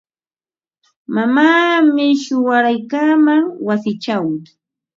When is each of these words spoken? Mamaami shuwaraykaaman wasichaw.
Mamaami 1.13 2.05
shuwaraykaaman 2.21 3.43
wasichaw. 3.67 4.23